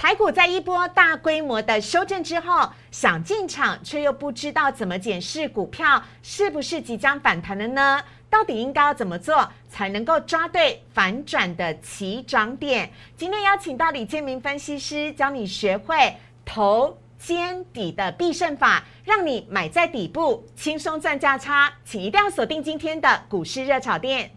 [0.00, 8.02] 台股在一波大规模的修正之后，想进场却又不知道怎么检视股票是不是即将反弹了呢？
[8.30, 12.90] 到底应该要怎么做才能够抓对反转的起涨点？
[13.14, 21.70] 今天邀请到李建明分析师教你学会头肩底的必胜法，让你买在底部轻松赚价差。
[21.84, 24.30] 请一定要锁定今天的股市热炒店。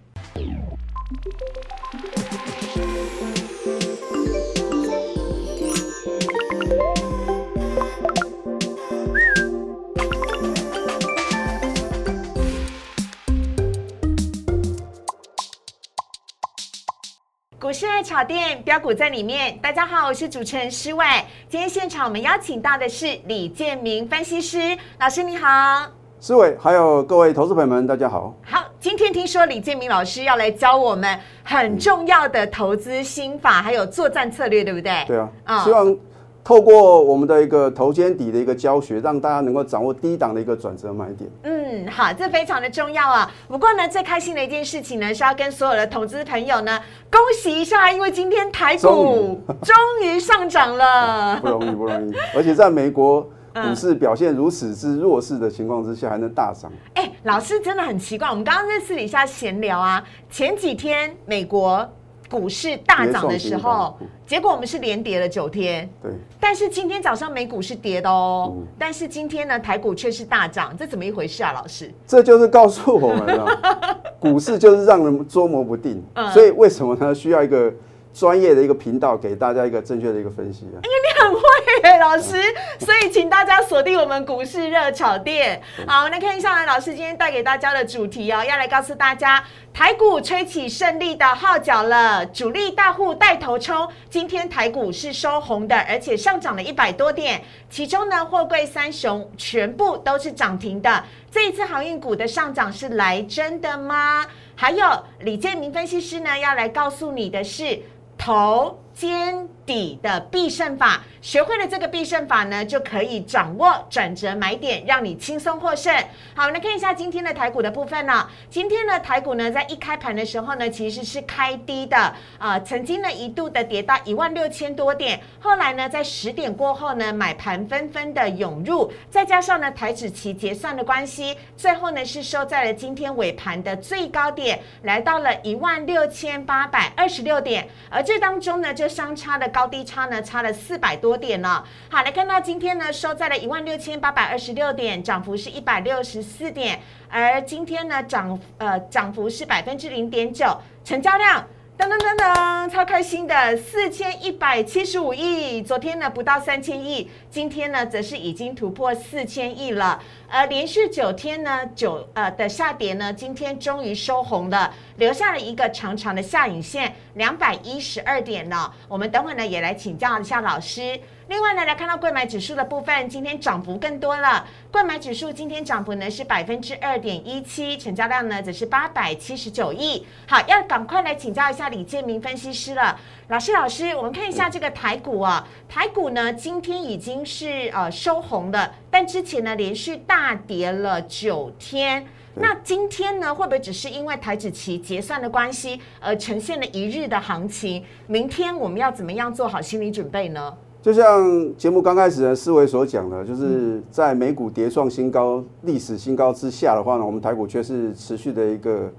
[18.03, 19.57] 炒店标股在里面。
[19.59, 21.05] 大家好，我是主持人施伟。
[21.47, 25.87] 今天现场我们邀请到的是李建明分析师老师，你好。
[26.19, 28.35] 施伟，还有各位投资朋友们，大家好。
[28.43, 35.05] 好，今天听说李建明老师要来教我们很重要的投资心法，还有作战策略，对不对？
[35.07, 35.97] 对啊，希望。
[36.43, 41.29] 透过我们的一个头肩底的一个教学，让大家能够掌握低档的一个转折买点。
[41.43, 43.31] 嗯，好，这非常的重要啊。
[43.47, 46.77] 不过呢，最开心的一件事情呢，是要跟所有的投资朋友呢，
[47.09, 52.13] 恭喜一下，因为今天台股终于上涨了， 不容易，不容易。
[52.35, 53.21] 而且在美国
[53.53, 56.69] 股市表现如此之弱势的情况之下，还能大涨。
[56.95, 61.89] 哎，老师真的很奇怪，我们刚刚在私底下闲聊啊，前几天美国。
[62.29, 65.89] 股市大涨的时候，结果我们是连跌了九天。
[66.01, 71.51] 对，但是今天早上美股是跌的哦，但是今天呢，台股却是大涨，这怎么一回事啊？
[71.51, 73.45] 老师，这就是告诉我们了，
[74.19, 76.03] 股市就是让人捉摸不定。
[76.33, 77.13] 所以为什么呢？
[77.13, 77.73] 需要一个。
[78.13, 80.77] 专业的一个频道，给大家一个正确的一个分析啊！
[80.83, 81.41] 因为你很会
[81.83, 82.37] 耶，老师，
[82.79, 85.59] 所以请大家锁定我们股市热炒店。
[85.87, 101.03] 好，那看一下老师今天带给大家的主题哦，要来告诉大家，台股吹起胜利的号角了，主力大户带头冲，今天台股是收红的，而且上涨了一百多点，其中呢，货柜三雄全部都是涨停的。
[101.31, 104.23] 这一次航运股的上涨是来真的吗？
[104.55, 104.85] 还有
[105.21, 107.81] 李建明分析师呢，要来告诉你的是。
[108.25, 111.01] 头肩底的必胜法。
[111.21, 115.95] 学会了这个必胜法呢，就可以掌握转折买点，让你轻松获胜。
[116.35, 118.27] 好，来看一下今天的台股的部分呢。
[118.49, 141.13] 今天呢台股呢，在一开盘的时候呢，其实是开低的啊，曾经呢一度的跌到一万六千多点，后来呢，在十点过后呢，买盘纷纷的涌入，再加上呢台指期结算的关系，最后呢是收在了今天尾盘的最高点，来到了一万六千八百二十六点，而这当中呢，就相差的高低差呢，差了四百多。
[141.13, 151.47] 点了，好来看到今天呢收在了一万六千八百二十六点，涨幅是一百六十四点，而今天呢涨呃涨幅是百分之零点九，成交量。
[151.75, 159.99] 噔噔噔噔，超开心的四千一百七十五亿，昨天呢不到三千亿，今天呢则是已经突破四千亿了。
[160.33, 168.73] 呃，连续九天呢九呃的下跌呢，今天终于收红了，留下了一个长长的下影线，两百一十二点呢。
[168.87, 170.99] 我们等会呢也来请教一下老师。
[171.27, 174.43] 另外呢，来看到贵买指数的部分，今天涨幅更多了。
[174.71, 180.03] 贵买指数今天涨幅呢是百分之二点一七，成交量呢则是八百七十九亿。
[180.27, 182.99] 好，要赶快来请教一下李建明分析师了。
[183.29, 192.05] 老师，老师，我们看一下这个台股啊，台股呢今天已经是呃收红的，但之前呢连续大跌了九天。
[192.35, 197.81] 那今天呢会不会只是因为台指期结算的关系而呈现了一日的行情？
[198.07, 200.53] 明天我们要怎么样做好心理准备呢？
[200.81, 208.91] 就像节目刚开始的思维所讲的，就是在美股跌创新高、历史新高之下的话呢，我们台股却是持续的一个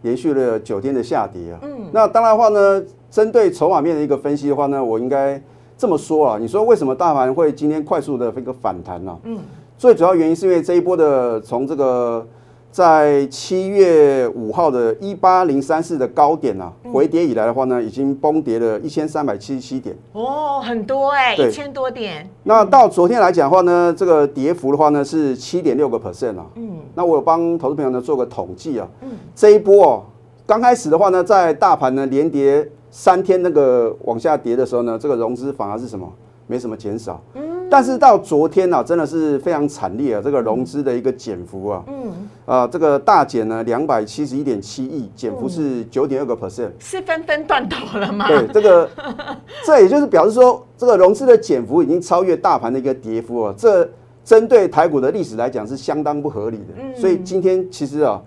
[0.00, 1.58] 延续了九天的下跌啊。
[1.62, 5.40] 嗯，那当然的话呢，针对筹码面的一个分析的话呢，我应该
[5.76, 9.18] 这么说啊，你说为什么大盘会今天快速的一个反弹呢？
[9.24, 9.38] 嗯，
[9.76, 12.26] 最主要原因是因为这一波的从这个。
[12.70, 19.96] 在七月五号的一八零三四的高点啊，回跌以来的话呢，已经崩跌了一千三百七十七点。
[20.12, 22.28] 哦，很多哎，一千多点。
[22.42, 26.44] 那到昨天来讲的话呢，这个跌幅的话呢是七点六个 percent 啊。
[26.56, 26.76] 嗯。
[26.94, 28.86] 那我有帮投资朋友呢做个统计啊。
[29.00, 29.12] 嗯。
[29.34, 30.02] 这一波哦，
[30.46, 36.12] 刚开始的话呢，在大盘呢连跌三天那个往下跌的时候呢，这个融资反而是什么？
[36.46, 37.22] 没什么减少。
[37.34, 37.42] 嗯。
[37.70, 40.22] 但是到昨天呢，真的是非常惨烈啊！
[40.24, 48.26] 这个融资的一个减幅啊，嗯，啊，这个大减呢，两百七十一点七亿，减幅是九点二个 percent，是纷纷断头了吗？
[48.26, 48.88] 对，这个，
[49.66, 53.54] 这也就是表示说，这个融资的减幅已经超越大盘的一个跌幅啊。
[53.54, 53.86] 这
[54.24, 58.18] 针对台股的历史来讲是相当不合理的，所以今天其实啊，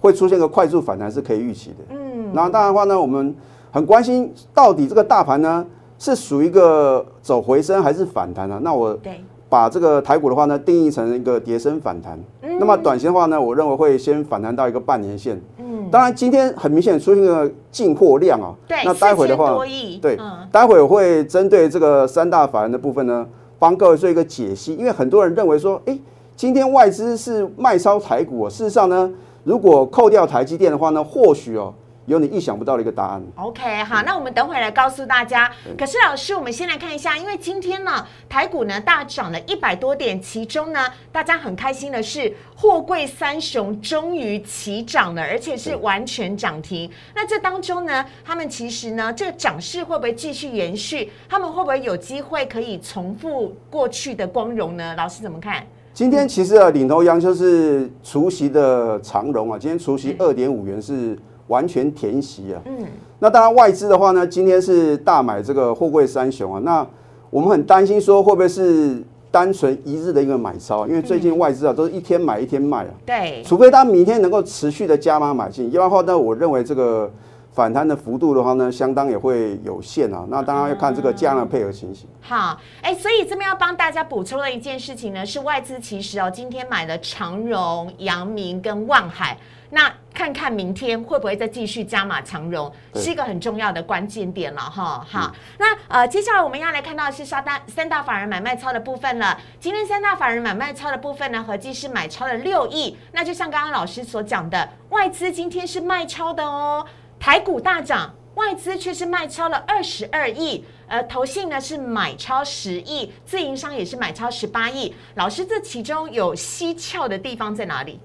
[0.00, 1.76] 会出现个快速反弹是可以预期的。
[1.90, 3.32] 嗯，然后当然的话呢，我们
[3.70, 5.66] 很关心到底这个大盘呢。
[6.00, 8.60] 是属于一个走回升还是反弹啊？
[8.62, 12.16] 那我对，把这个台股的话呢，定义成一个跌升反弹。
[12.60, 15.42] 那么短线的话呢，我认为会先反弹到一个半年线。
[15.58, 18.54] 嗯，当然今天很明显出现了进货量啊。
[18.68, 19.64] 对，那待会的4000话
[20.00, 23.26] 对嗯，待会我会针对这个三大法人的部分呢，
[23.58, 24.76] 帮各位做一个解析。
[24.76, 25.98] 因为很多人认为说，哎，
[26.36, 29.12] 今天外资是卖超台股、哦，事实上呢，
[29.42, 31.74] 如果扣掉台积电的话呢，或许哦
[32.08, 33.22] 有你意想不到的一个答案。
[33.36, 35.50] OK，好，那我们等会来告诉大家。
[35.78, 46.90] 可是老师，我们先来看一下，因为今天呢，台股呢大涨了一百多点，其中呢，大家很开心的是，货柜三雄终于齐涨了，而且是完全涨停。
[47.14, 51.12] 那这当中呢，他们其实呢，这个涨势会不会继续延续？
[51.28, 54.94] 他们会不会有机会可以重复过去的光荣呢？
[54.96, 55.62] 老师怎么看？
[55.92, 61.18] 今天其实啊，领头羊就是除夕的长荣啊，今天除夕二点五元是
[61.48, 62.62] 完全填息啊。
[62.64, 62.86] 嗯，
[63.18, 66.60] 那当然外资的话呢，今天是大买这个货柜三雄啊。
[66.64, 66.86] 那
[67.30, 72.90] 我们很担心说会不会是单纯一日的一个买超，因为最近外资啊都是一天买一天卖啊。
[73.04, 77.10] 对，除非他明天能够持续的加码买进，要不然的话呢，我认为这个
[77.52, 80.24] 反弹的幅度的话呢，相当也会有限啊。
[80.30, 82.08] 那当然要看这个价量的配合情形。
[82.20, 89.36] 好，哎，所以这边要帮大家补充的一件事情呢，是外资其实哦，今天买了长荣、阳明跟万海，
[89.70, 95.06] 那看看明天会不会再继续加码长融，是一个很重要的关键点了哈。
[95.08, 99.38] 好，那呃，接下来我们要来看到的是三大三大法人买卖超的部分了。
[99.60, 102.96] 今天三大法人买卖超的部分呢，合计是买超了六亿。
[103.12, 106.86] 那就像刚刚老师所讲的，外资今天是卖超的哦，
[107.20, 108.14] 台股大涨。
[108.34, 114.94] 外资却是卖超了二十二亿，呃，投信呢是买超十亿，自营商也是买超十八亿。
[115.16, 117.98] 老师，这其中有蹊跷的地方在哪里？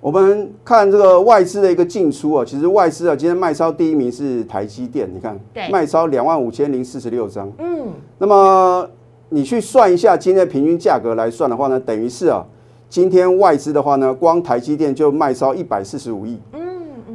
[0.00, 7.52] 我们看这个外资的一个进出啊，其实外资啊今天卖超第一名是台积电，你看对卖超两万五千零四十六张。
[7.58, 8.88] 嗯，那么
[9.28, 12.42] 你去算一下今天的平均价格来算的话呢，等于是啊，
[12.88, 16.38] 今天外资的话呢，光台积电就卖超一百四十五亿。
[16.54, 16.69] 嗯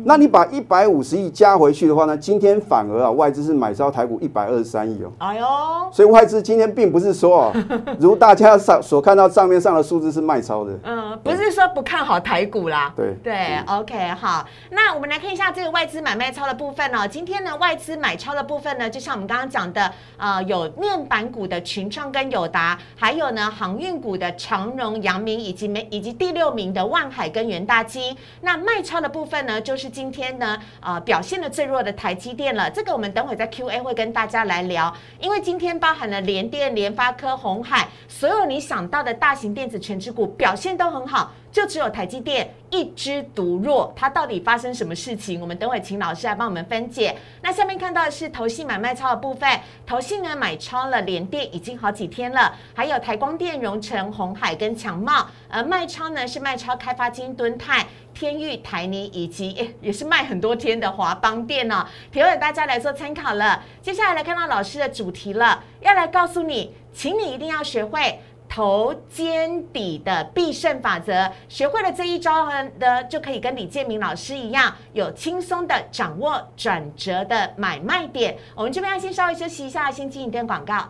[0.07, 5.11] 那你把一百五十亿加回去的话呢，今天反而啊外资是买超台股一百二十三亿哦。
[5.17, 5.45] 哎呦，
[5.91, 7.53] 所以外资今天并不是说哦，
[7.99, 10.77] 如大家上所看到账面上的数字是卖超的。
[10.83, 12.93] 嗯，不是说不看好台股啦。
[12.95, 17.07] 对对，OK，好，那我们来看一下这个外资买卖超的部分哦。
[17.07, 28.15] 今天呢，外资买超的部分呢，就像我们刚刚讲的，呃，有面板股的群创跟友达，还有呢航运股的长荣、阳明，以及美以及第六名的万海跟元大基。
[28.41, 32.69] 那卖超的部分呢，就是今天呢，呃，表现的最弱的台积电了。
[32.69, 41.31] 这个我们等会在 Q&A 会跟大家来聊，因为今天包含了联电、联发科、红海，所有你想到的大型电子全指股表现都很好。
[41.55, 45.39] 就只有台积电一枝独弱，它到底发生什么事情？
[45.39, 47.15] 我们等会请老师来帮我们分解。
[47.41, 49.49] 那下面看到的是投信买卖超的部分，
[49.85, 57.87] 投信呢买超了联电已经好几天了，还有台光电、荣成、红海跟强茂，而卖超呢是卖超开发金、敦泰。
[58.13, 63.61] 天域、台泥以及诶 也是卖很多天的华邦店哦，提供大家来做参考了。
[63.81, 71.31] 接下来来看到老师的主题了，要来告诉你，请你一定要学会头肩底的必胜法则。
[71.47, 72.49] 学会了这一招
[72.79, 78.37] 呢，就可以跟李建明老师一样，有轻松的掌握转折的买卖点。
[78.55, 80.87] 我们这边要先稍微休息一下，先进一段广告。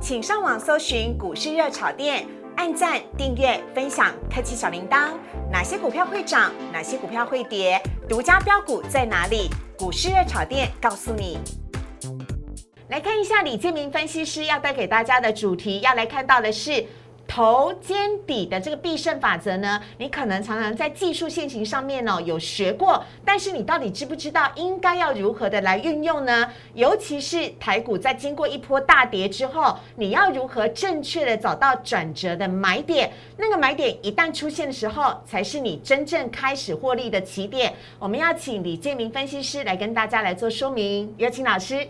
[0.00, 2.26] 请上网搜寻股市热炒店。
[2.56, 5.10] 按赞、订阅、分享，开启小铃铛。
[5.52, 6.50] 哪些股票会涨？
[6.72, 7.78] 哪些股票会跌？
[8.08, 9.50] 独家标股在哪里？
[9.78, 11.38] 股市热炒店告诉你。
[12.88, 16.84] 来看一下李建明分析师要带给大家的主题，要来看到的是。
[17.28, 26.48] 头肩底的这个必胜法则呢，你可能常常在技术线型上面呢有学过，但是你到底知不知道应该要如何的来运用呢？
[26.74, 33.10] 尤其是台股在经过一波大跌之后，你要如何正确的找到转折的买点？
[33.36, 37.74] 那个买点一旦出现的时候，才是你真正开始获利的起点。
[37.98, 41.88] 我们要请李建明分析师来跟大家来做说明，有请老师。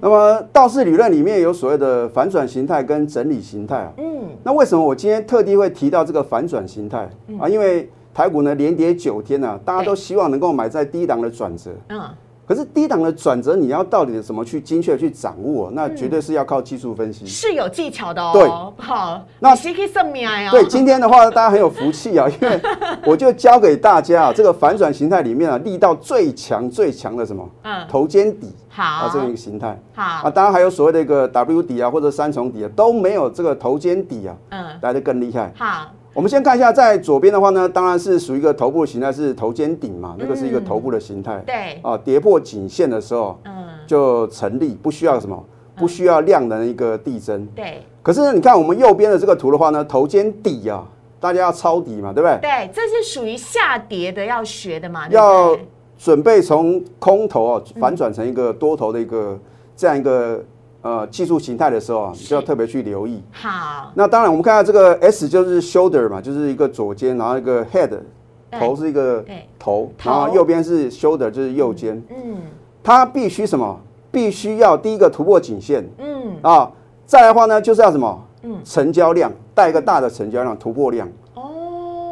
[0.00, 3.92] 那么道氏理论里面有所谓的反转形态跟整理形态啊。
[3.98, 7.08] 嗯，那为什么我今天特地会提到这个反转形态
[7.40, 7.48] 啊？
[7.48, 11.70] 因为台股呢连跌九天呢、啊，大家都希望能够买在低档的转折。
[11.88, 12.00] 嗯，
[12.46, 15.70] 可是低档的转折，你要到底怎么去精确去掌握？
[15.72, 17.26] 那绝对是要靠技术分析。
[17.26, 18.30] 是有技巧的哦。
[18.32, 18.48] 对，
[18.84, 20.50] 好，那你是可以算命啊。
[20.50, 22.60] 对，今天的话大家很有福气啊，因为
[23.04, 27.48] 我就教给大家啊，这个反转形态里面啊，力道最强最强的什么？
[27.62, 29.76] 嗯，头肩底好啊，这样一个形态。
[29.94, 35.52] 好啊，，当然还有所谓的一个 W 底啊，或者三重底啊，都没有这个头肩底啊嗯，来的更厉害。
[35.56, 41.36] 好，我们先看一下，在左边的话呢，当然是属于一个头部的形态，是头肩顶嘛，那个是一个头部的形态。
[41.46, 43.52] 对，啊，跌破颈线的时候嗯，
[43.86, 45.44] 就成立，不需要什么，
[45.76, 47.44] 不需要量能的一个递增。
[47.54, 50.88] 对可是，你看我们右边的这个图的话呢，头肩底啊，
[51.20, 52.38] 大家要抄底嘛，对不对？
[52.40, 55.68] 对，这是属于下跌的要学的嘛，要对
[55.98, 59.38] 准备从空头啊反转成一个多头的一个
[59.76, 60.42] 这样一个
[60.82, 62.28] 呃技术形态的时候啊，是。
[62.28, 63.22] 就要特别去留意。
[63.32, 68.60] 好，那当然，我们看到这个 S 就是 shoulder 嘛，就是一个左肩，然后一个 head 对。
[68.60, 69.24] 头是一个
[69.58, 72.36] 头然后右边是 shoulder 就是右肩，嗯。
[72.82, 73.78] 它必须什么？
[74.12, 75.84] 必须要第一个突破颈线。
[75.98, 76.36] 嗯。
[76.42, 76.70] 啊，
[77.04, 78.24] 再来的话呢，就是要什么？
[78.42, 78.58] 嗯。
[78.64, 81.08] 成交量带一个大的成交量突破量。
[81.34, 81.42] 哦，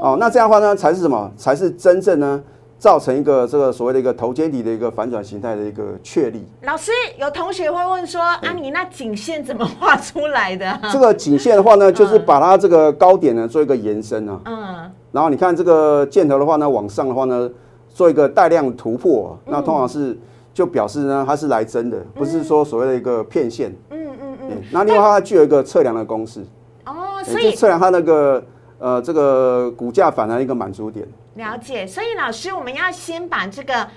[0.03, 1.31] 哦，那这样的话呢，才是什么？
[1.37, 2.43] 才是真正呢
[2.79, 6.45] 造成一个这个所谓的一个头肩底的一个反转形态的一个确立。
[6.63, 10.79] 老师有同学会问说啊，你那颈线怎么画出来的？
[10.93, 14.93] 这个颈线的话呢，就是把它这个高点呢做一个延伸啊，嗯。
[15.13, 17.49] 然后你看这个箭头的话呢，往上的话呢，
[17.89, 20.19] 做一个带量突破啊、那通常是
[20.53, 23.75] 就表示呢它是来真的，不是说所谓的一个骗线。
[23.91, 26.45] 嗯嗯嗯，那另外它具有一个测量的公式，
[26.85, 28.43] 哦，所以就测量它那个
[28.79, 31.07] 呃这个股价反弹一个满足点。
[31.35, 33.89] 了解，所以老师，我们要先把这个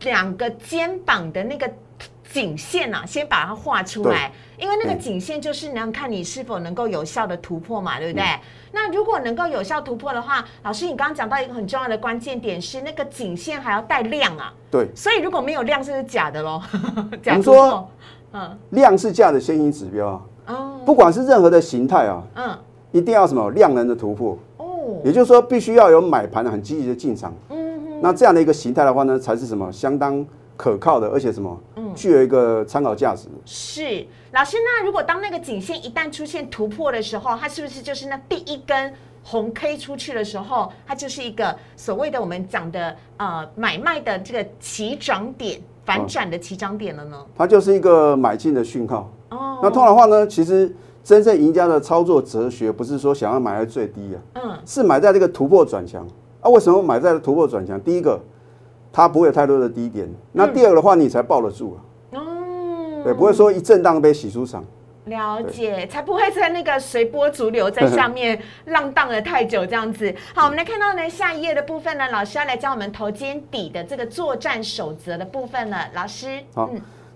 [0.00, 1.70] 两个肩膀的那个
[2.32, 4.98] 颈线啊，先把它画出来，因为那个嗯。
[4.98, 8.24] 颈线就是能看你是否能够有效的突破嘛，对不对？
[8.24, 8.40] 嗯。
[8.72, 16.62] 那如果能够有效突破的话，老师，你刚刚讲到一个很重要的关键点是那个颈线还要带量啊，对，所以如果没有量，是不是假的喽？
[17.22, 17.90] 假们说突破，
[18.32, 18.58] 嗯。
[18.70, 20.80] 量是价的先行指标啊，哦。
[20.84, 22.58] 不管是任何的形态啊，嗯。
[22.92, 24.38] 一定要什么量能的突破，哦
[25.06, 27.32] 也就是说必须要有买盘很积极的进场。
[27.50, 33.28] 嗯嗯那这样的一个形态的话呢，才是什么相当可靠的，而且什么嗯具有一个参考价值。
[33.44, 47.24] 是老师，那如果当那个颈线一旦出现突破的时候，它是不是就是那第一根红 K 出去的时候，它就是一个所谓的我们讲的呃买卖的这个起涨点，反转的起涨点了呢？
[47.38, 49.08] 它就是一个买进的讯号。
[49.30, 50.74] 哦，那通常的话呢，其实
[51.06, 56.04] 真正赢家的操作哲学不是说想要买在最低啊，嗯是买在这个突破转强
[56.40, 56.50] 啊。
[56.50, 57.80] 为什么买在突破转强？
[57.80, 58.20] 第一个，
[58.92, 61.78] 它不会有太多的低点；那第二个的话，你才抱得住
[62.10, 64.64] 啊，哦，对，不会说一震荡被洗出场。
[65.04, 70.12] 了解，才不会在那个随波逐流，在 下面浪荡了太久这样子。
[70.34, 75.86] 好，我们来看到呢下一页的部分呢，老师要来教我们头肩底的这个作战守则的部分了。
[75.94, 76.68] 老师，好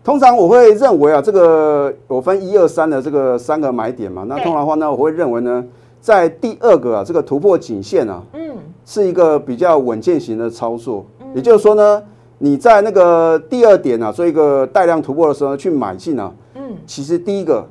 [0.02, 4.24] 通常我会认为啊，这个我分一二三的这个三个买点嘛。
[4.26, 5.64] 那通常的话呢，我会认为呢，
[6.00, 11.04] 在第二个啊，这个突破颈线啊，嗯是一个比较稳健型的操作。
[11.34, 12.02] 也就是说呢，
[12.38, 17.64] 你在那个第二点啊，做一个带量突破的时候去买进啊，嗯其实第一个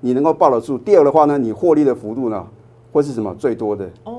[0.00, 2.44] 你能够抱得住，第二的话呢，你获利的幅度呢
[2.92, 3.86] 会是什么最多的？
[4.04, 4.12] 哦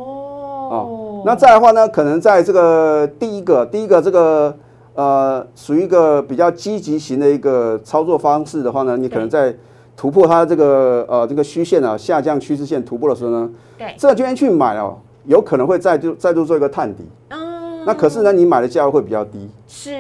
[0.72, 4.56] 哦，那再的话呢，可能在这个第一个，第一个这个
[4.94, 9.56] 呃，属于一个比较积极型的一个操作方式的话呢，你可能在
[9.96, 17.04] 突破它这个呃这个虚线啊下降趋势线突破的时候呢，对，这个这边去买哦，有可能会再度再度做一个探底。
[17.30, 19.50] 嗯，那可是呢，你买的价位会比较低。
[19.68, 19.92] 是。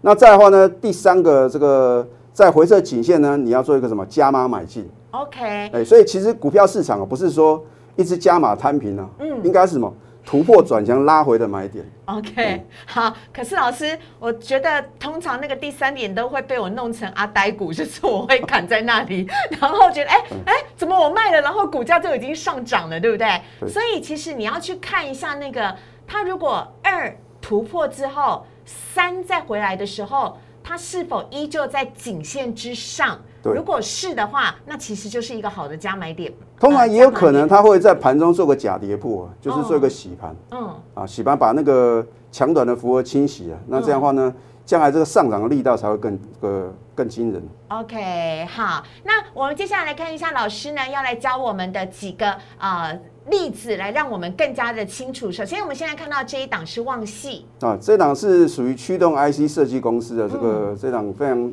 [0.00, 4.04] 那再的话呢，第三个这个在回撤颈线呢，你要做一个什么？
[4.06, 4.88] 加码买进。
[5.12, 7.62] OK，哎，所以其实股票市场啊，不是说
[7.94, 9.28] 一直加码摊平啊，嗯。
[9.44, 9.92] 应该是什么
[10.24, 11.84] 突破转强拉回的买点。
[12.06, 13.14] OK，好。
[13.32, 19.26] 可是老师，我觉得通常那个第三点都会被我弄成阿呆股，就是我会砍在那里，
[19.60, 20.16] 然后觉得哎
[20.46, 23.40] 哎，怎么我卖了，然后股价就已经上涨了，对不对？
[23.60, 25.76] 对所以其实你要去看一下那个，
[26.06, 30.38] 它如果二突破之后，三再回来的时候。
[30.66, 33.20] 它是否依旧在颈线之上？
[33.44, 36.32] 对如果是的话，那其实就是一个好的加买点。
[36.58, 44.34] 通常也有可能呃它会在盘中做个假跌破啊，就是做一个洗盘嗯啊，洗盘把那个强短的符合清洗啊，那这样的话呢，
[44.64, 47.42] 将来这个上涨的力道才会更呃更惊人。
[47.68, 48.82] 嗯，OK，好。
[49.04, 52.98] 那我们接下来来看一下老师呢要来教我们的几个呃
[53.28, 55.30] 例子，来让我们更加的清楚。
[55.30, 61.52] 首先，我们现在看到这一档是旺系，啊，这档是属于驱动 IC 设计公司的这嗯个、这档非常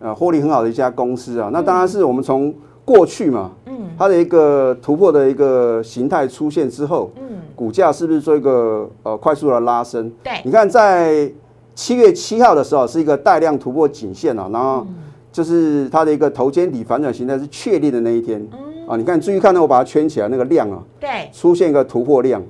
[0.00, 1.48] 呃获利很好的一家公司啊。
[1.52, 2.52] 那当然是我们从
[2.84, 10.10] 过去嘛，嗯它的一个突破的一个形态出现之后，嗯，股价是不是做一个呃快速的拉升？
[10.24, 11.30] 对，你看在
[11.74, 14.86] 七月七号的时候是一个带量突破颈线啊，然后
[15.30, 18.96] 就是它的一个头肩底反转形态是确立的那一天嗯啊。
[18.96, 22.42] 你看注意看呢，我把它圈起来，那个量啊对，出现一个突破量。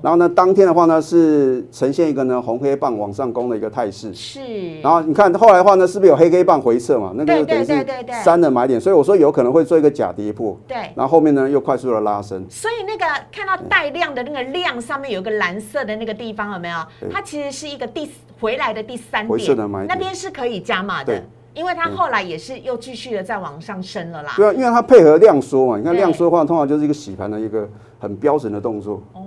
[0.00, 4.12] 哦，然后呢，当天的话呢是呈现一个呢红黑棒往上攻的一个态势。
[4.14, 7.12] 是，然后你看后来的话呢，是不是有黑黑棒回撤嘛？
[7.14, 10.76] 那个等于对对对是三的买点，所以我说有可能会做一个假跌破，对。
[10.94, 12.44] 然后后面呢又快速的拉升。
[12.48, 16.76] 所以那个看到带量的那个量上面有个蓝色的那个地方有没有？
[17.12, 21.22] 它其实是一个第回来的第三点的买点那边是可以加码的。
[21.52, 24.32] 因为它后来也是又继续的在往上升了啦。
[24.36, 29.02] 对啊，因为它配合量缩嘛，你看对量缩的话，通常就是一个洗盘的一个很标准的动作。
[29.12, 29.20] 哦，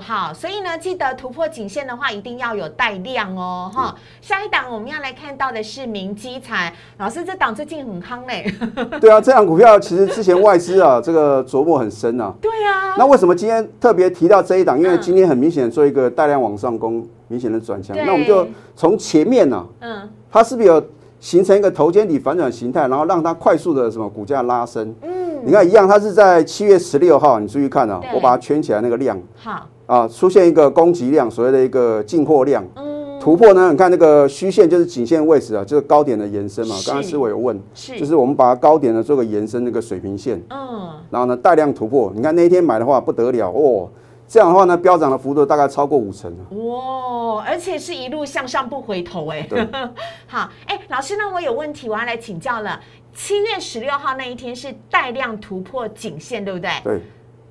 [0.00, 3.94] 好，所以呢，记得突破颈线的话，一定要有带量哦，哈。
[4.20, 8.52] 下一档我们要来看到的是明基材，老师这档最近很夯嘞。
[9.00, 12.32] 对啊， 这样股票其实之前外资啊，这个琢磨很深啊。
[12.40, 14.78] 对啊，那为什么今天特别提到这一档？
[14.78, 17.96] 因为嗯今天很明显做一个大量往上攻，明显的转强。
[17.96, 20.80] 那我们就从前面呢、嗯它是不是有
[21.18, 24.94] 形成一个头肩底反转形态，然后让它快速的什么股价拉升？
[25.02, 32.64] 嗯，你看一样，它是在七月十六号，你注意看啊，我把它圈起来那个量好，啊，出现一个供给量，所谓的一个进货量。
[32.76, 33.72] 嗯，突破呢？
[33.72, 36.76] 你看那个虚线就是颈线位置啊，就是高点的延伸嘛。
[36.76, 42.12] 是刚刚思伟有问，是，就是我们把它高点呢做个延伸，那个水平线，嗯，然后呢带量突破。
[42.14, 43.90] 你看那一天买的话不得了哦，
[44.28, 49.66] 这样的话呢飙涨的幅度大概超过五成啊哇，而且是一路向上不回头哎对。
[50.28, 52.78] 好，哎，老师，那我有问题，我要来请教了。
[53.12, 56.70] 七月十六号那一天是带量突破颈线，对不对？
[56.84, 57.00] 对，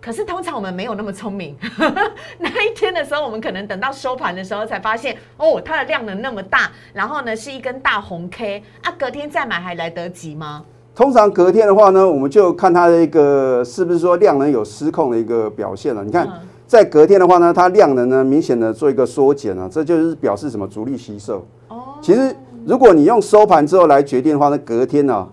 [0.02, 1.56] 可是通常我们没有那么聪明，
[2.40, 10.64] 那一天的时候，我们可能等到收盘的时候才发现，哦，它的量能那么大，然后呢是一根大红 K 啊，隔天再买还来得及吗？
[10.96, 16.04] 通常隔天的话呢，我们就看它的一个是不是说量能有失控的一个表现了。
[16.04, 21.46] 你看嗯，在隔天的话呢，它量能呢明显的做一个缩减啊，这就是表示什么主力吸售。
[21.70, 25.28] 哦，其实如果你用收盘之后来决定的话，那隔天呢、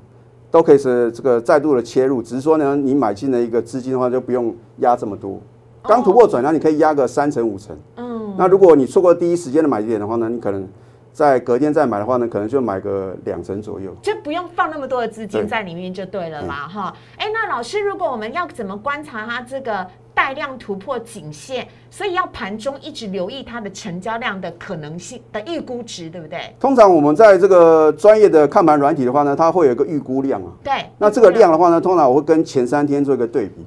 [0.57, 5.39] 都可以是这个再度的切入，只是说呢，你买进的一个资金的话就不用压这么多。
[5.83, 7.77] 刚突破转强，你可以压个三成五成。
[7.97, 10.67] 嗯，那如果你错过第一时间的买点的话呢，你可能
[11.13, 13.95] 在隔天再买的话呢，可能就买个两成左右。
[14.01, 16.91] 就不用放那么多的资金在里面就对了啦，哈。
[17.19, 19.87] 哎，那老师，如果我们要怎么观察它这个
[20.17, 26.41] 带量突破颈线，所以要盘中一直留意它的成交量的可能性的预估值，对不对？
[26.59, 30.49] 通常我们在这个专业的看盘软体的话呢，它会有一个预估量啊。
[30.65, 30.73] 对。
[30.97, 33.67] 那这个量的话呢，通常我会跟前三天做一个对比。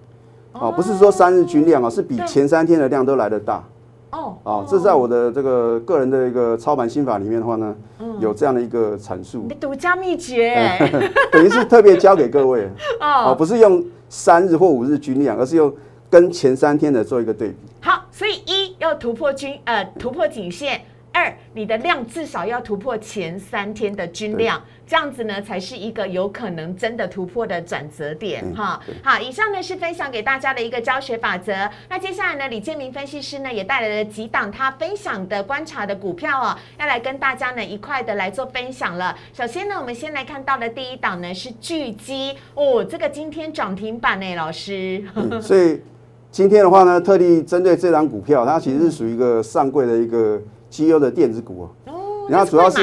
[0.53, 3.63] 哦，不是说三日均量啊，是比前三天的量都来得大。
[4.11, 7.75] 哦哦，这在我的这个个人的一个操盘心法里面的话呢，
[8.19, 10.57] 有这样的一个阐述你，独家秘诀
[11.31, 12.67] 等于是特别教给各位
[12.99, 13.35] 哦，哦。
[13.35, 15.71] 不是用三日或五日均量，而是用
[16.09, 17.55] 跟前三天的做一个对比。
[17.81, 20.81] 好，所以一要突破均呃突破颈线，
[21.13, 28.81] 二你的量至少要突破前三天的均量，这样子呢才是一个有可能真的突破的转折点嗯哈。
[29.03, 31.69] 好，以上呢是分享给大家的一个教学法则。
[31.87, 39.15] 那接下来呢，李建明分析师呢也带来了几档他分享的观察的股票哦，要来跟大家呢一块的来做分享了。
[39.33, 45.03] 首先呢，我们先来看到的第一档呢是巨基哦，这个今天涨停板呢，老师。
[45.15, 45.79] 嗯所以
[46.31, 50.39] 今天的话呢，特地针对这张股票，它其实是属于一个上柜的一个
[50.69, 51.91] 绩优的电子股啊。
[51.91, 52.77] 哦，然后主要是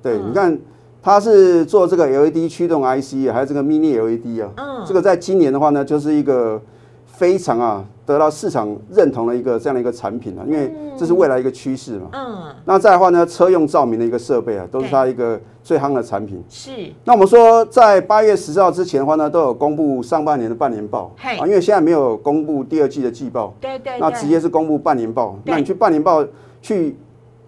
[0.00, 0.30] 对，嗯。
[0.30, 0.56] 你看
[1.02, 4.84] 它是做这个 LED 驱动 IC 啊，还有这个 Mini LED 啊，嗯。
[4.86, 6.60] 这个在今年的话呢，就是一个
[7.04, 12.08] 非常啊得到市场认同的一个这样的一个产品啊，因为这是未来一个趋势嘛。
[12.12, 16.42] 嗯，那再的话呢，车用照明的一个设备啊，都是它一个最夯的产品。
[16.48, 16.70] 是。
[17.04, 21.36] 那我们说，在八月十号之前的话呢，都有公布上半年的半年报嘿。
[21.38, 25.38] 啊，因为现在没有公布第二季的季报，对对对，那直接是公布半年报。
[25.44, 26.24] 那你去半年报
[26.60, 26.96] 去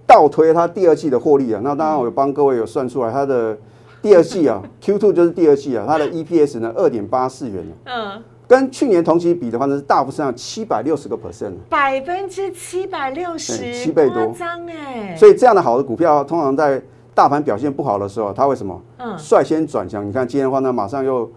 [0.06, 3.56] 倒推它第二季的获利啊，那当然我有帮各位有算出来它的
[4.00, 8.14] 第二季啊， Q2 就是第二季啊，它的 EPS 呢二点八四元啊。
[8.14, 16.80] 嗯，跟去年同期比的话呢是大幅上七百六十个 percent 啊百分之七百六十，七倍多夸张哎，所以这样的好的股票，通常在
[17.14, 18.80] 大盘表现不好的时候，它会什么？
[18.98, 20.06] 嗯，率先转强。
[20.06, 21.30] 你看今天的话呢，马上又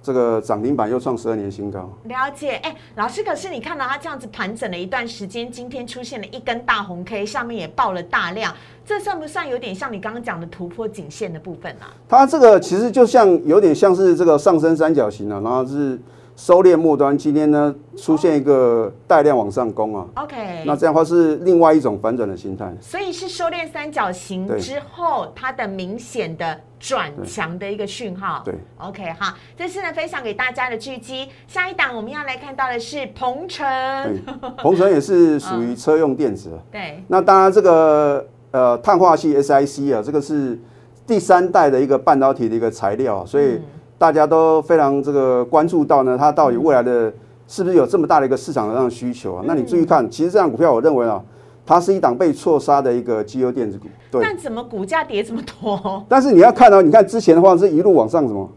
[0.00, 1.90] 这个涨停板又创十二年新高。
[2.04, 8.54] 了解，哎，老师，可是你看到它这样子盘整了一段时间，今天出现了一根大红 K，上面也爆了大量，
[8.86, 11.92] 这算不算有点像你刚刚讲的突破颈线的部分啊？
[12.08, 15.98] 它这个其实就像有点像是这个上升三角形啊，然后是
[16.36, 22.72] 收敛末端，今天呢出现一个带量往上攻啊，OK，那这样的话是另外一种反转的心态。
[22.80, 28.42] 所以是收敛三角形之后，它的明显的转强的一个讯号。
[28.44, 31.28] 对，OK 哈，这是呢分享给大家的巨基。
[31.46, 33.64] 下一档我们要来看到的是鹏程，
[34.02, 34.20] 对，
[34.60, 36.50] 鹏程也是属于车用电子。
[36.50, 36.58] 啊。
[36.72, 40.58] 对，那当然这个呃碳化系 SIC 啊，这个是
[41.06, 43.60] 第三代的一个半导体的一个材料啊，所以
[43.96, 47.12] 大家都非常这个关注到呢，它到底未来的
[47.46, 49.44] 是不是有这么大的一个市场上的需求啊？
[49.46, 51.22] 那你注意看，其实这张股票我认为啊，
[51.64, 54.22] 它是一档被错杀的一个绩优电子股，对。
[54.22, 56.04] 但怎么股价跌这么多？
[56.08, 58.50] 但是你要看到，你看之前的话是一路往上什么，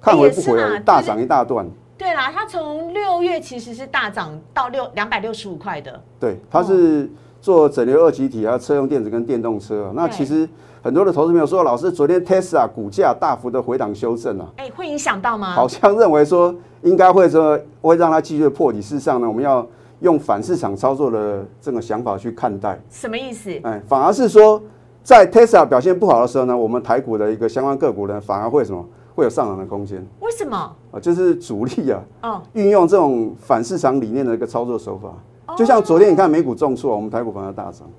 [0.00, 1.66] 看回不回来也是啦，大涨一大段。
[1.98, 5.98] 对啦，它从六月其实是大涨到六两百六十五块的。
[6.20, 9.92] 对，它是做整流二极体啊，车用电子跟电动车啊。
[9.94, 10.46] 那其实
[10.86, 15.50] 很多的投资朋友说，老师昨天 Tesla 股价大幅的回档修正啊，哎，会影响到吗？
[15.50, 18.80] 好像认为说应该会说会让它继续破底。
[18.80, 19.66] 事实上呢，我们要
[19.98, 22.80] 用反市场操作的这个想法去看待。
[22.88, 23.50] 什么意思？
[23.64, 24.62] 哎，反而是说
[25.02, 28.86] 在 Tesla 表现不好的时候呢，我们台股的一个相关个股呢，反而会什么？
[29.16, 30.06] 会有上涨的空间。
[30.20, 30.56] 为什么？
[30.92, 37.90] 啊，就是主力啊，哦，运用这种反市场理念的一个操作手法，就像昨天你看美股重挫，我们台股反而大涨，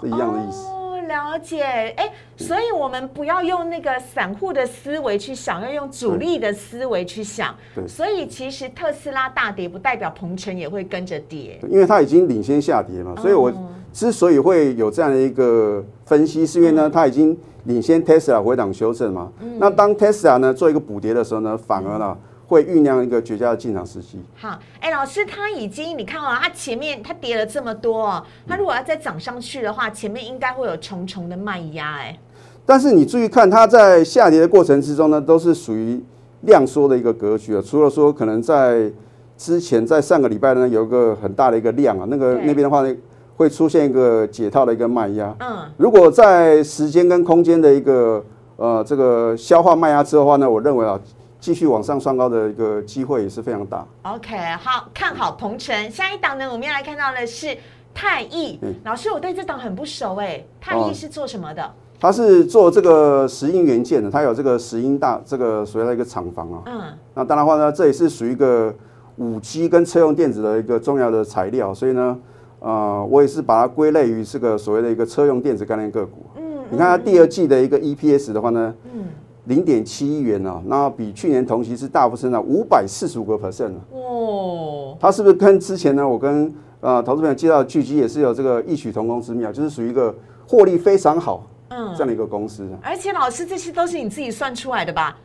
[0.00, 0.64] 是一样的意思。
[1.12, 1.62] 哦，了解。
[1.96, 7.54] 哎，所以我们不要用那个散户的思维去想，要用主力的思维去想。
[7.74, 7.86] 对。
[7.86, 13.14] 所以其实特斯拉大跌，不代表鹏程也会跟着跌，因为它已经领先下跌嘛。
[13.20, 13.52] 所以我
[13.92, 17.36] 之所以会有这样的一个分析，是因为呢，它已经。
[17.66, 19.30] 领先 Tesla 回档修正嘛？
[19.60, 22.18] 那当 Tesla 呢做一个补跌的时候呢，反而呢
[22.52, 24.20] 会酝酿一个绝佳的进场时机。
[24.36, 32.18] 好，哎，老师，他已经你看哦，他前面他跌了这么多哦，他如果要再涨上去的话，前面应该会有重重的卖压哎。
[32.66, 36.00] 但是你注意看，它在下跌的过程之中呢，都是属于
[36.42, 37.62] 量缩的一个格局啊。
[37.64, 38.92] 除了说可能在
[39.36, 42.94] 之前在上个礼拜呢有一个很大的一个量啊，那个那边的话呢。
[43.34, 45.34] 会出现一个解套的一个卖压。
[45.40, 48.22] 嗯，如果在时间跟空间的一个
[48.56, 51.00] 呃这个消化卖压之后的话呢，我认为啊，
[51.42, 53.84] 继续往上双高的一个机会也是非常大。
[54.02, 55.90] OK，好看好鹏程。
[55.90, 57.58] 下一档呢，我们要来看到的是
[57.92, 58.60] 泰益。
[58.84, 61.68] 老师，我对这档很不熟哎，泰益是做什么的？
[61.98, 66.62] 它是做这个石英元件的，它有这个石英大这个所谓的一个厂房啊。
[66.66, 66.82] 嗯，
[67.14, 68.72] 那当然话呢，这也是属于一个
[69.16, 72.16] 五 G 跟车用电子的一个重要的材料，所以呢。
[72.64, 76.24] 呃，我也是把它归类于这个所谓的一个车用电子概念个股。
[76.36, 79.06] 嗯，你看它第二季的一个 EPS 的话呢，嗯，
[79.44, 86.08] 零点七亿元啊，那比去年同期是大幅增长五百四十五个 percent 哦，它是不是跟之前呢？
[86.08, 90.14] 我跟呃投资朋友介绍的聚集也是有这个异曲同工之妙，就是属于一个
[90.46, 92.68] 获利非常好嗯这样的一个公司。
[92.82, 95.16] 而且老师，这些都是你自己算出来的吧？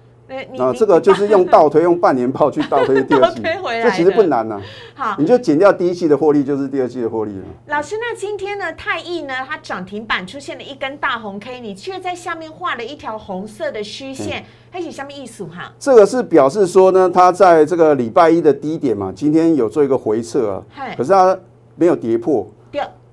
[0.57, 3.41] 啊，这个就是 用倒推，用半年报去倒推第二季，
[3.83, 4.61] 这其实不难呐。
[4.93, 7.43] 好，你就减掉第一季的获利，就是第二季的获利了。
[7.67, 15.71] 老师，那今天呢，泰易呢，它涨停板出现了一根大红 K，你却在下面画了一条红色的虚线，还是下面意思哈？
[15.79, 20.63] 这个是表示说呢，它在这个礼拜一的低点嘛，今天有做一个回撤啊，
[20.97, 21.37] 可是它
[21.75, 22.45] 没有跌破，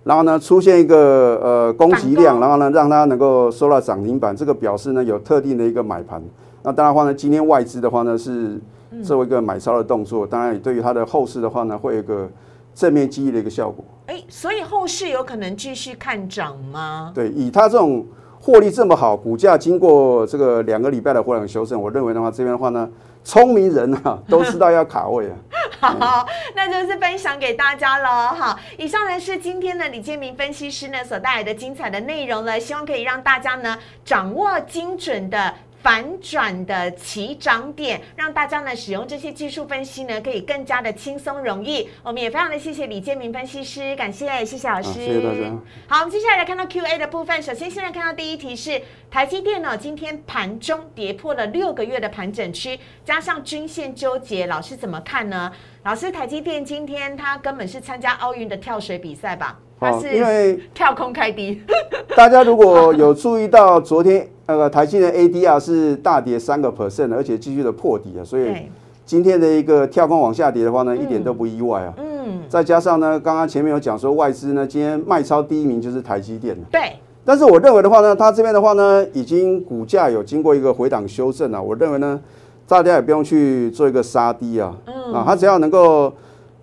[0.03, 6.23] 然后呢，出现一个呃供给量，然后呢，让它能够收到涨停板，这个表示呢有特定的一个买盘。
[6.67, 8.59] 那当然话呢，今天外资的话呢是
[9.05, 12.27] 做一个买超的动作，当然也对于它的后市的话呢，会有一个
[12.75, 13.85] 正面激励的一个效果。
[14.07, 17.13] 哎，所以后市有可能继续看涨吗？
[17.15, 18.07] 对，以它这种
[18.41, 22.89] 获利这么好，股价经过这个两个礼拜的回档修正，我认为的话，这边的话呢，
[23.23, 25.37] 聪明人啊 都知道要卡位啊。
[25.81, 28.29] 好，那就是分享给大家了。
[28.29, 35.53] 好，以上呢是今天的李建明分析师呢所带来的精彩的内容了，希望可以让大家呢掌握精准的。
[35.85, 41.87] 反转的起涨点，让大家呢使用这些技术分析呢，可以更加的轻松容易。
[42.03, 45.55] 我们也非常的谢谢李建明分析师，感谢谢谢老师，谢谢大家。
[45.87, 47.43] 好，我们接下来来看到 Q A 的部分。
[47.43, 55.53] 首先，现在看到第一题是台积电呢，今天盘中跌破了六个月的盘整区，加上均线纠结，老师怎么看呢？
[55.83, 59.61] 老师，台积电今天它根本是参加奥运的跳水比赛吧？
[59.79, 61.61] 它是因为跳空开低。
[62.17, 64.29] 大家如果有注意到昨天。
[64.47, 68.55] 那个台积电 ADR 是大跌三个 percent 而且继续的破底啊，所以
[69.07, 71.95] 今天的一个跳空往下跌的话呢，一点都不意外啊。
[71.97, 76.93] 嗯，再加上呢，刚刚前面有讲说外资呢，今天卖超第一名就是台积电对。
[77.25, 81.63] 但是我认为的话呢，它这边的话呢，已经股价有经过一个回档修正了。
[81.63, 82.21] 我认为呢，
[82.69, 84.77] 大家也不用去做一个杀低啊。
[84.85, 85.15] 嗯。
[85.15, 86.13] 啊，它只要能够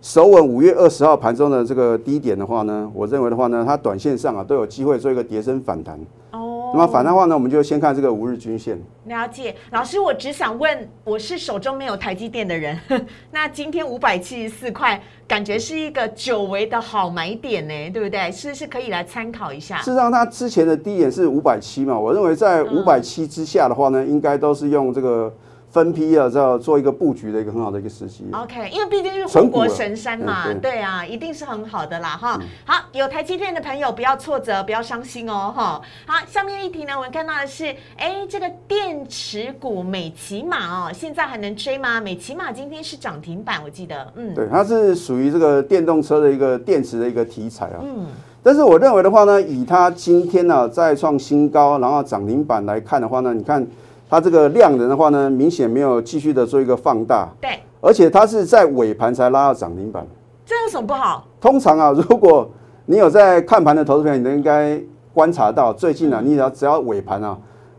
[0.01, 5.95] 守稳五月二十号盘中的这个低点的话呢，我认为的话呢，它短线上啊都有机会做一个跌升反弹。
[6.31, 6.71] 哦。
[6.73, 8.81] 那么反的话呢，我们就先看这个五日均线。
[9.05, 12.75] 了解，老师，我只想问，我是手中没有台积电的人，
[13.29, 18.31] 那今天五百七十四块，感觉是一个久违的好买点呢，对不对？
[18.31, 19.77] 是是可以来参考一下。
[19.77, 25.31] 事实上，它之前的低点是五百七嘛，我认为在五百七之下的话呢，应该都是用这个。
[25.71, 28.25] 分批啊，要做一个布局的一个很好的一个时机。
[28.33, 32.37] OK，因为毕竟是护国神山嘛，对啊，一定是很好的啦哈。
[32.65, 35.81] 好，有台积电的朋友不要挫折，不要伤心哦哈。
[36.05, 42.01] 好，下面一题呢，我们看到的是，哎，这个电池股美骑马哦，现在还能追吗？
[42.01, 47.79] 美骑马今天是涨停板，我记得，嗯，对，它是属于这个电动车的一个电池的一个题材啊。
[47.81, 48.07] 嗯，
[48.43, 53.65] 但是我认为的话呢，以它今天呢再创新高，然后涨停板来看的话呢，你看。
[54.11, 60.05] 它这个量能的话呢，明显没有继续的做一个放大，对，而且它是在尾盘才拉到涨停板，
[60.45, 61.25] 这有什么不好？
[61.39, 62.51] 通常啊， 如果
[62.85, 64.77] 你有在看盘的投资朋友，你都应该
[65.13, 67.37] 观察到，最近啊，你只要只要尾盘啊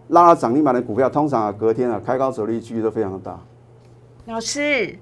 [0.09, 3.39] 拉到涨停板的股票，通常啊隔天啊开高走低几率都非常的大。
[4.25, 4.97] 老师，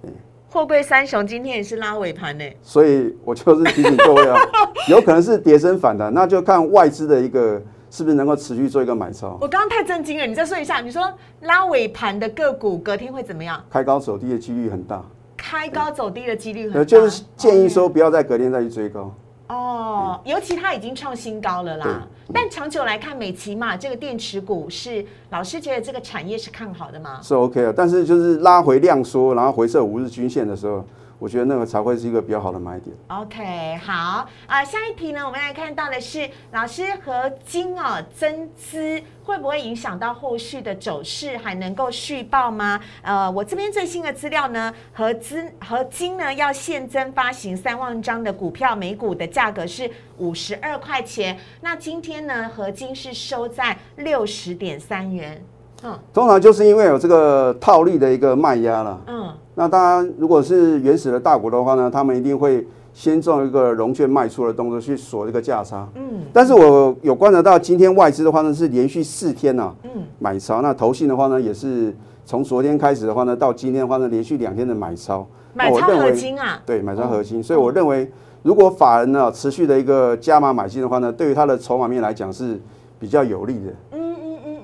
[0.50, 4.36] 货柜三雄今天也是拉尾盘呢，所以我就是提醒各位啊，
[4.90, 9.36] 有可能是跌升反弹，那就看外资的一个是不是能够持续做一个买超。
[9.40, 13.62] 我刚刚太震惊了，你再说一下，你说拉尾盘的个股隔天会怎么样？
[13.68, 15.04] 开高走低的几率很大，
[15.36, 19.12] 开高走低的几率很呃，大，就是建议说不要在隔天再去追高。
[19.48, 22.06] 哦，尤其它已经创新高了啦。
[22.32, 27.18] 但长久来看，美骑马这个电池股是老师觉得这个产业是看好的吗？
[27.20, 30.84] 是 OK 的，但是就是拉回量缩，然后回撤五日均线的时候，
[31.20, 32.96] 我觉得那个才会是一个比较好的买点。
[33.08, 42.80] OK，好啊、下一题呢，我们来看到的是老师和金哦增资会不会影响到后续的走势，还能够续报吗？
[43.02, 51.38] 呃，我这边最新的资料呢，合资合金呢要现增发行三万张的股票，每股的价格是五十二块钱。
[51.60, 55.44] 那今天呢，合金是收在六十点三元。
[55.82, 55.92] 嗯。
[56.12, 59.00] 通常就是因为有这个套利的一个卖压了。
[59.06, 65.88] 嗯，那当然，如果是原始的大股的话呢，他们一定会先做一个融券卖出的动作去锁这个价差。
[65.94, 69.90] 嗯，但是我有观察到，今天外资的话呢是连续四天呐、嗯。
[70.18, 71.94] 买超，那投信的话呢也是
[72.26, 75.26] 从昨天开始的话呢，到今天的话呢连续两天的买超。
[75.52, 78.08] 买超合那我认为金啊，对，买超核心，所以我认为，
[78.44, 82.60] 如果法人呢持续的一个加码买进的话呢，对于它的筹码面来讲是
[83.00, 83.72] 比较有利的。
[83.90, 84.09] 嗯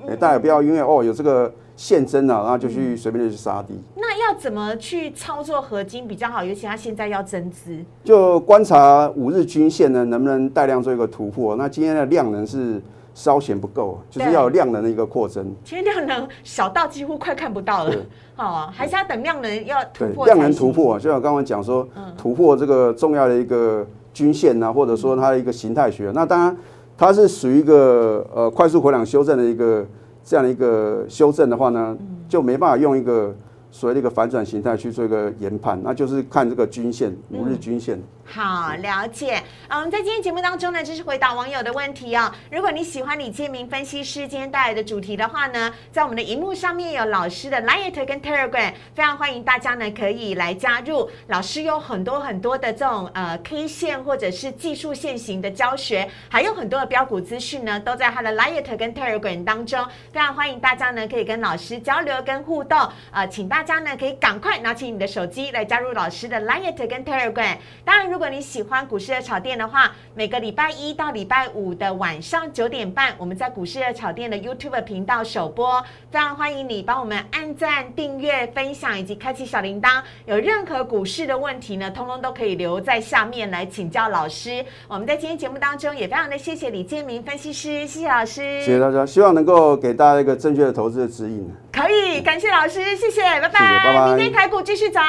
[0.07, 0.17] 哎、嗯。
[0.17, 6.43] 大家也不要因为哦有这个现增啊，然后就去随便的去杀低，那要怎么去操作合金比较好？
[6.43, 7.77] 尤其它现在要增资。
[8.03, 11.55] 就观察五日均线呢能不能带量做一个突破。
[11.55, 12.81] 那今天的量能是
[13.13, 15.53] 稍显不够，就是要有量能的一个扩增。
[15.63, 17.93] 今天量能小到几乎快看不到了
[18.35, 20.25] 好，哦，还是要等量能要突，破。
[20.25, 26.11] 量能突破，，啊就像刚刚讲说，嗯突破这个重要的一个均线啊，或者说它的一个形态学。
[26.13, 26.57] 那当然，
[26.97, 29.85] 它是属于一个呃快速回档修正的一个
[30.23, 33.33] 这样的一个修正的话呢，嗯就没办法用一个
[33.71, 38.01] 所谓的一个反转形态去做一个研判，那就是看这个均线五日均线。
[38.29, 39.41] 好，了解。
[39.69, 42.29] 啊，我们在今天节目当中呢，就是回答网友的问题哦。
[42.51, 51.09] 如果你喜欢李建明分析师今天带来的主题的话呢，在我们的荧幕上面有老师的 Line 跟 Telegram，非常欢迎大家呢可以来加入。
[51.27, 59.83] 老师有很多很多的这种呃 K 线或者是技术线型的教学，还有很多的标股资讯呢，都在他的 Line 跟 Telegram 当中。
[60.11, 62.77] 非常欢迎大家呢可以跟老师交流跟互动。
[63.11, 67.55] 呃，请大家呢可以赶快拿起你的手机来加入老师的 Line 跟 Telegram。
[67.85, 75.83] 当然，如果你喜欢股市的炒店的话，每个礼拜一到礼拜五的晚上九点半，我们在股市的炒店的 YouTube 频道首播。
[76.09, 80.01] 非常欢迎你帮我们按赞、订阅、分享以及开启小铃铛。
[80.25, 84.63] 有任何股市的问题呢，通通都可以留在下面来请教老师。
[84.87, 91.49] 我们在今天节目当中也非常的谢谢李建明分析师，谢谢老师，谢谢大家，希望能够给大家一个正确的投资的指引。
[91.71, 95.03] 可以感谢老师，谢谢，拜拜，谢谢拜拜明天台股继续涨。